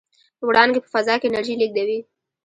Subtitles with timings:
[0.47, 1.99] وړانګې په فضا کې انرژي لېږدوي.